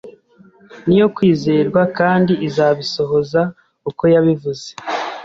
niyo 0.87 1.07
kwizerwa 1.15 1.81
kandi 1.97 2.33
izabisohoza 2.47 3.41
uko 3.89 4.03
yabivuze 4.13 4.69